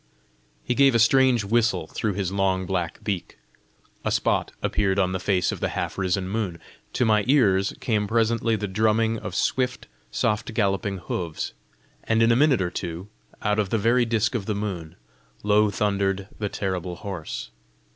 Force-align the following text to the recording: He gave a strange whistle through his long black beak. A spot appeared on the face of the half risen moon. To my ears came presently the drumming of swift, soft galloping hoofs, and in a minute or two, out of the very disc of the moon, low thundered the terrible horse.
He 0.63 0.73
gave 0.73 0.95
a 0.95 0.97
strange 0.97 1.43
whistle 1.43 1.85
through 1.85 2.13
his 2.13 2.31
long 2.31 2.65
black 2.65 3.03
beak. 3.03 3.37
A 4.03 4.09
spot 4.09 4.51
appeared 4.63 4.97
on 4.97 5.11
the 5.11 5.19
face 5.19 5.51
of 5.51 5.59
the 5.59 5.69
half 5.77 5.95
risen 5.95 6.27
moon. 6.27 6.57
To 6.93 7.05
my 7.05 7.23
ears 7.27 7.75
came 7.79 8.07
presently 8.07 8.55
the 8.55 8.67
drumming 8.67 9.19
of 9.19 9.35
swift, 9.35 9.85
soft 10.09 10.55
galloping 10.55 10.97
hoofs, 10.97 11.53
and 12.03 12.23
in 12.23 12.31
a 12.31 12.35
minute 12.35 12.63
or 12.63 12.71
two, 12.71 13.09
out 13.43 13.59
of 13.59 13.69
the 13.69 13.77
very 13.77 14.05
disc 14.05 14.33
of 14.33 14.47
the 14.47 14.55
moon, 14.55 14.95
low 15.43 15.69
thundered 15.69 16.27
the 16.39 16.49
terrible 16.49 16.95
horse. 16.95 17.51